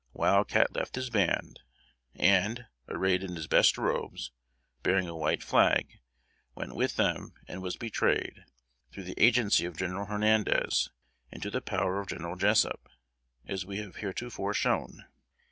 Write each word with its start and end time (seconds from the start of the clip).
Wild 0.13 0.47
Cat 0.47 0.71
left 0.75 0.95
his 0.95 1.11
band; 1.11 1.59
and, 2.15 2.65
arrayed 2.89 3.21
in 3.21 3.35
his 3.35 3.45
best 3.45 3.77
robes, 3.77 4.31
bearing 4.81 5.07
a 5.07 5.15
white 5.15 5.43
flag, 5.43 5.99
went 6.55 6.73
with 6.73 6.95
them 6.95 7.33
and 7.47 7.61
was 7.61 7.75
betrayed, 7.77 8.43
through 8.91 9.03
the 9.03 9.23
agency 9.23 9.63
of 9.65 9.77
General 9.77 10.07
Hernandez, 10.07 10.89
into 11.31 11.51
the 11.51 11.61
power 11.61 11.99
of 12.01 12.07
General 12.07 12.35
Jessup, 12.35 12.89
as 13.45 13.63
we 13.63 13.77
have 13.77 13.97
heretofore 13.97 14.55
shown. 14.55 15.05